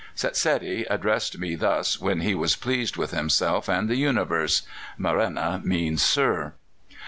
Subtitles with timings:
[0.15, 4.63] "Setsedi addressed me thus when he was pleased with himself and the universe:
[4.97, 6.53] Marenna means sir.